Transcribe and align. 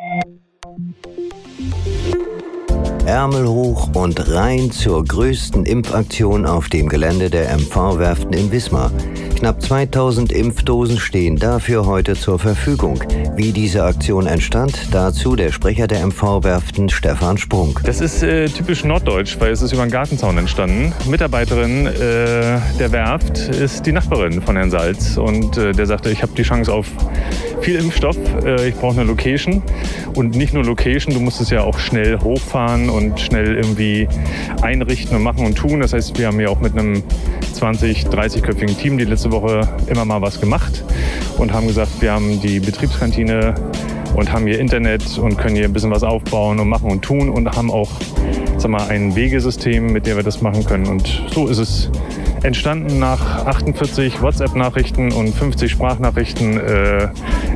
Thank 0.00 0.24
you. 0.26 0.49
Ärmel 3.10 3.48
hoch 3.48 3.90
und 3.94 4.32
rein 4.32 4.70
zur 4.70 5.04
größten 5.04 5.64
Impfaktion 5.64 6.46
auf 6.46 6.68
dem 6.68 6.88
Gelände 6.88 7.28
der 7.28 7.52
MV-Werften 7.58 8.32
in 8.32 8.52
Wismar. 8.52 8.92
Knapp 9.36 9.60
2000 9.60 10.30
Impfdosen 10.30 10.96
stehen 10.96 11.34
dafür 11.34 11.86
heute 11.86 12.14
zur 12.14 12.38
Verfügung. 12.38 13.02
Wie 13.34 13.50
diese 13.50 13.82
Aktion 13.82 14.28
entstand, 14.28 14.78
dazu 14.92 15.34
der 15.34 15.50
Sprecher 15.50 15.88
der 15.88 16.06
MV-Werften 16.06 16.88
Stefan 16.88 17.36
Sprung. 17.36 17.80
Das 17.82 18.00
ist 18.00 18.22
äh, 18.22 18.46
typisch 18.46 18.84
norddeutsch, 18.84 19.40
weil 19.40 19.50
es 19.50 19.60
ist 19.60 19.72
über 19.72 19.82
den 19.82 19.90
Gartenzaun 19.90 20.38
entstanden. 20.38 20.92
Mitarbeiterin 21.08 21.86
äh, 21.86 22.60
der 22.78 22.92
Werft 22.92 23.38
ist 23.38 23.86
die 23.86 23.92
Nachbarin 23.92 24.40
von 24.40 24.54
Herrn 24.54 24.70
Salz 24.70 25.16
und 25.16 25.56
äh, 25.56 25.72
der 25.72 25.86
sagte, 25.86 26.10
ich 26.10 26.22
habe 26.22 26.32
die 26.36 26.44
Chance 26.44 26.72
auf 26.72 26.86
viel 27.60 27.76
Impfstoff, 27.76 28.16
äh, 28.44 28.68
ich 28.68 28.74
brauche 28.76 29.00
eine 29.00 29.04
Location 29.04 29.62
und 30.14 30.36
nicht 30.36 30.54
nur 30.54 30.64
Location, 30.64 31.14
du 31.14 31.20
musst 31.20 31.40
es 31.40 31.50
ja 31.50 31.62
auch 31.62 31.78
schnell 31.78 32.18
hochfahren 32.20 32.88
und 32.88 32.99
schnell 33.16 33.56
irgendwie 33.56 34.08
einrichten 34.62 35.16
und 35.16 35.22
machen 35.22 35.44
und 35.44 35.56
tun. 35.56 35.80
Das 35.80 35.92
heißt, 35.92 36.18
wir 36.18 36.26
haben 36.26 36.40
ja 36.40 36.48
auch 36.48 36.60
mit 36.60 36.78
einem 36.78 37.02
20, 37.52 38.06
30-köpfigen 38.06 38.76
Team 38.76 38.98
die 38.98 39.04
letzte 39.04 39.32
Woche 39.32 39.68
immer 39.86 40.04
mal 40.04 40.22
was 40.22 40.40
gemacht 40.40 40.84
und 41.38 41.52
haben 41.52 41.66
gesagt, 41.66 42.00
wir 42.00 42.12
haben 42.12 42.40
die 42.40 42.60
Betriebskantine 42.60 43.54
und 44.14 44.32
haben 44.32 44.46
hier 44.46 44.58
Internet 44.58 45.18
und 45.18 45.38
können 45.38 45.56
hier 45.56 45.64
ein 45.64 45.72
bisschen 45.72 45.90
was 45.90 46.02
aufbauen 46.02 46.58
und 46.58 46.68
machen 46.68 46.90
und 46.90 47.02
tun 47.02 47.28
und 47.28 47.56
haben 47.56 47.70
auch 47.70 47.90
sag 48.60 48.70
mal, 48.70 48.88
ein 48.88 49.16
Wegesystem, 49.16 49.92
mit 49.92 50.06
dem 50.06 50.16
wir 50.16 50.22
das 50.22 50.42
machen 50.42 50.64
können. 50.64 50.86
Und 50.86 51.22
so 51.32 51.48
ist 51.48 51.58
es 51.58 51.90
entstanden 52.42 52.98
nach 52.98 53.46
48 53.46 54.22
WhatsApp-Nachrichten 54.22 55.12
und 55.12 55.34
50 55.34 55.70
Sprachnachrichten 55.70 56.58
äh, 56.58 57.08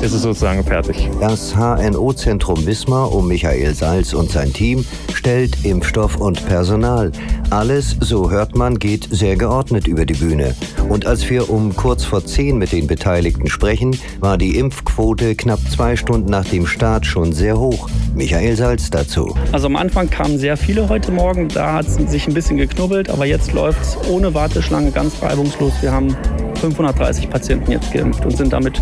ist 0.00 0.12
es 0.12 0.22
sozusagen 0.22 0.64
fertig. 0.64 1.08
Das 1.20 1.54
HNO-Zentrum 1.54 2.64
Wismar 2.66 3.12
um 3.12 3.28
Michael 3.28 3.74
Salz 3.74 4.14
und 4.14 4.30
sein 4.30 4.52
Team 4.52 4.84
stellt 5.12 5.64
Impfstoff 5.64 6.16
und 6.16 6.46
Personal. 6.46 7.12
Alles, 7.50 7.96
so 8.00 8.30
hört 8.30 8.56
man, 8.56 8.78
geht 8.78 9.08
sehr 9.10 9.36
geordnet 9.36 9.86
über 9.86 10.06
die 10.06 10.14
Bühne. 10.14 10.54
Und 10.88 11.06
als 11.06 11.28
wir 11.28 11.50
um 11.50 11.74
kurz 11.76 12.04
vor 12.04 12.24
zehn 12.24 12.56
mit 12.58 12.72
den 12.72 12.86
Beteiligten 12.86 13.48
sprechen, 13.48 13.96
war 14.20 14.38
die 14.38 14.56
Impfquote 14.56 15.34
knapp 15.34 15.60
zwei 15.70 15.96
Stunden 15.96 16.30
nach 16.30 16.46
dem 16.46 16.66
Start 16.66 17.06
schon 17.06 17.32
sehr 17.32 17.58
hoch. 17.58 17.88
Michael 18.14 18.56
Salz 18.56 18.90
dazu. 18.90 19.34
Also 19.52 19.66
am 19.66 19.76
Anfang 19.76 20.10
kamen 20.10 20.38
sehr 20.38 20.56
viele 20.56 20.88
heute 20.88 21.12
Morgen, 21.12 21.48
da 21.48 21.74
hat 21.74 21.86
es 21.86 21.94
sich 21.94 22.26
ein 22.26 22.34
bisschen 22.34 22.56
geknubbelt, 22.56 23.08
aber 23.08 23.26
jetzt 23.26 23.52
läuft 23.52 23.80
es 23.82 23.96
ohne 24.08 24.34
Warteschlange 24.34 24.90
ganz 24.90 25.22
reibungslos. 25.22 25.72
Wir 25.80 25.92
haben 25.92 26.16
530 26.60 27.30
Patienten 27.30 27.72
jetzt 27.72 27.92
geimpft 27.92 28.24
und 28.24 28.36
sind 28.36 28.52
damit 28.52 28.80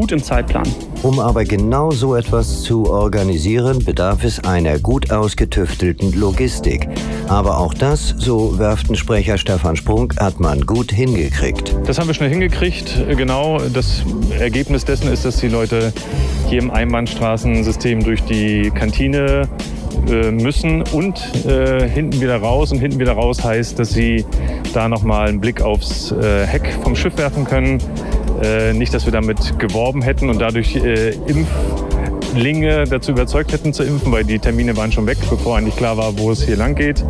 gut 0.00 0.12
im 0.12 0.22
Zeitplan. 0.22 0.66
Um 1.02 1.20
aber 1.20 1.44
genau 1.44 1.90
so 1.90 2.14
etwas 2.14 2.62
zu 2.62 2.88
organisieren, 2.88 3.84
bedarf 3.84 4.24
es 4.24 4.42
einer 4.42 4.78
gut 4.78 5.12
ausgetüftelten 5.12 6.18
Logistik. 6.18 6.88
Aber 7.28 7.58
auch 7.58 7.74
das, 7.74 8.14
so 8.16 8.58
Werftensprecher 8.58 9.36
Stefan 9.36 9.76
Sprung, 9.76 10.10
hat 10.18 10.40
man 10.40 10.62
gut 10.62 10.90
hingekriegt. 10.90 11.76
Das 11.84 11.98
haben 11.98 12.06
wir 12.06 12.14
schnell 12.14 12.30
hingekriegt. 12.30 13.04
Genau, 13.14 13.58
das 13.74 14.02
Ergebnis 14.38 14.86
dessen 14.86 15.12
ist, 15.12 15.26
dass 15.26 15.36
die 15.36 15.48
Leute 15.48 15.92
hier 16.48 16.60
im 16.62 16.70
Einbahnstraßensystem 16.70 18.02
durch 18.02 18.22
die 18.22 18.70
Kantine 18.70 19.48
äh, 20.08 20.30
müssen 20.30 20.82
und 20.92 21.20
äh, 21.44 21.86
hinten 21.86 22.22
wieder 22.22 22.38
raus. 22.38 22.72
Und 22.72 22.78
hinten 22.78 22.98
wieder 22.98 23.12
raus 23.12 23.44
heißt, 23.44 23.78
dass 23.78 23.90
sie 23.90 24.24
da 24.72 24.88
nochmal 24.88 25.28
einen 25.28 25.40
Blick 25.40 25.60
aufs 25.60 26.10
äh, 26.12 26.46
Heck 26.46 26.72
vom 26.82 26.96
Schiff 26.96 27.18
werfen 27.18 27.44
können 27.44 27.82
äh, 28.42 28.72
nicht, 28.72 28.94
dass 28.94 29.04
wir 29.04 29.12
damit 29.12 29.58
geworben 29.58 30.02
hätten 30.02 30.28
und 30.28 30.40
dadurch 30.40 30.76
äh, 30.76 31.14
Impflinge 31.26 32.84
dazu 32.84 33.12
überzeugt 33.12 33.52
hätten 33.52 33.72
zu 33.72 33.82
impfen, 33.82 34.12
weil 34.12 34.24
die 34.24 34.38
Termine 34.38 34.76
waren 34.76 34.92
schon 34.92 35.06
weg, 35.06 35.18
bevor 35.28 35.56
eigentlich 35.56 35.76
klar 35.76 35.96
war, 35.96 36.18
wo 36.18 36.30
es 36.30 36.42
hier 36.42 36.56
lang 36.56 36.74
geht. 36.74 37.04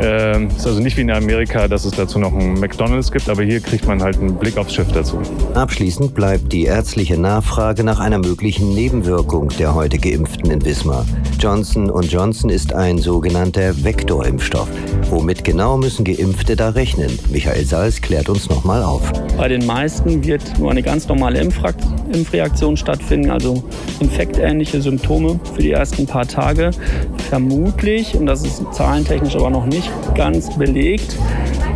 Ähm, 0.00 0.48
ist 0.48 0.66
also 0.66 0.80
nicht 0.80 0.96
wie 0.96 1.02
in 1.02 1.10
Amerika, 1.10 1.68
dass 1.68 1.84
es 1.84 1.92
dazu 1.92 2.18
noch 2.18 2.32
einen 2.32 2.58
McDonalds 2.58 3.12
gibt, 3.12 3.28
aber 3.28 3.42
hier 3.42 3.60
kriegt 3.60 3.86
man 3.86 4.02
halt 4.02 4.18
einen 4.18 4.34
Blick 4.36 4.56
aufs 4.56 4.74
Schiff 4.74 4.90
dazu. 4.92 5.18
Abschließend 5.54 6.14
bleibt 6.14 6.52
die 6.52 6.64
ärztliche 6.64 7.18
Nachfrage 7.18 7.84
nach 7.84 8.00
einer 8.00 8.18
möglichen 8.18 8.74
Nebenwirkung 8.74 9.50
der 9.58 9.74
heute 9.74 9.98
Geimpften 9.98 10.50
in 10.50 10.64
Wismar. 10.64 11.04
Johnson 11.38 11.90
Johnson 12.02 12.50
ist 12.50 12.72
ein 12.72 12.98
sogenannter 12.98 13.84
Vektorimpfstoff. 13.84 14.68
Womit 15.10 15.44
genau 15.44 15.76
müssen 15.76 16.04
Geimpfte 16.04 16.56
da 16.56 16.70
rechnen? 16.70 17.18
Michael 17.30 17.64
Salz 17.64 18.00
klärt 18.00 18.28
uns 18.28 18.48
nochmal 18.48 18.82
auf. 18.82 19.12
Bei 19.36 19.48
den 19.48 19.66
meisten 19.66 20.24
wird 20.24 20.58
nur 20.58 20.70
eine 20.70 20.82
ganz 20.82 21.08
normale 21.08 21.40
Impfreaktion 21.40 22.76
stattfinden, 22.76 23.30
also 23.30 23.62
infektähnliche 24.00 24.80
Symptome 24.80 25.38
für 25.54 25.62
die 25.62 25.72
ersten 25.72 26.06
paar 26.06 26.26
Tage. 26.26 26.70
Vermutlich, 27.28 28.14
und 28.14 28.26
das 28.26 28.44
ist 28.44 28.62
zahlentechnisch 28.72 29.36
aber 29.36 29.50
noch 29.50 29.66
nicht 29.66 29.81
ganz 30.14 30.56
belegt, 30.56 31.16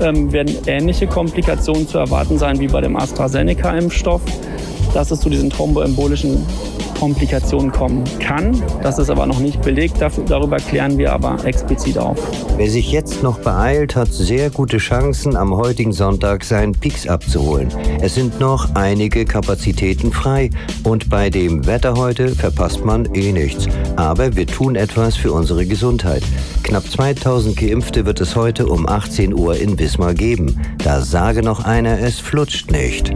ähm, 0.01 0.33
werden 0.33 0.55
ähnliche 0.67 1.07
Komplikationen 1.07 1.89
zu 1.89 1.99
erwarten 1.99 2.39
sein 2.39 2.61
wie 2.61 2.69
bei 2.69 2.81
dem 2.81 2.97
AstraZeneca-Impfstoff, 2.97 4.23
dass 4.95 5.11
es 5.11 5.21
zu 5.21 5.29
diesen 5.29 5.51
thromboembolischen 5.51 6.45
Komplikationen 6.99 7.71
kommen 7.73 8.05
kann. 8.19 8.63
Das 8.83 8.99
ist 8.99 9.11
aber 9.11 9.27
noch 9.27 9.39
nicht 9.39 9.61
belegt, 9.63 9.97
darüber 10.01 10.57
klären 10.57 10.99
wir 10.99 11.13
aber 11.13 11.45
explizit 11.45 11.99
auf. 11.99 12.19
Wer 12.57 12.71
sich 12.71 12.91
jetzt 12.91 13.23
noch 13.23 13.39
beeilt, 13.41 13.97
hat 13.97 14.13
sehr 14.13 14.51
gute 14.51 14.79
Chancen, 14.79 15.37
am 15.37 15.55
heutigen 15.55 15.93
Sonntag 15.93 16.45
seinen 16.45 16.73
Peaks 16.73 17.07
abzuholen. 17.07 17.69
Es 18.01 18.15
sind 18.15 18.41
noch 18.41 18.75
einige 18.75 19.25
Kapazitäten 19.25 20.13
frei 20.13 20.51
und 20.85 21.11
bei 21.11 21.31
dem 21.31 21.67
Wetter 21.67 21.95
heute 21.95 22.31
verpasst 22.31 22.85
man 22.85 23.15
eh 23.15 23.33
nichts. 23.33 23.69
Aber 23.97 24.35
wir 24.37 24.47
tun 24.47 24.77
etwas 24.77 25.17
für 25.17 25.33
unsere 25.33 25.67
Gesundheit. 25.67 26.23
Knapp 26.63 26.85
2000 26.91 27.57
Geimpfte 27.57 28.07
wird 28.07 28.21
es 28.21 28.35
heute 28.35 28.67
um 28.67 28.89
18 28.89 29.35
Uhr 29.35 29.57
in 29.57 29.79
Wismar 29.79 30.15
geben. 30.15 30.61
Da 30.83 31.01
sage 31.01 31.43
noch 31.43 31.65
einer, 31.65 32.01
es 32.01 32.19
flutscht 32.19 32.71
nicht. 32.71 33.13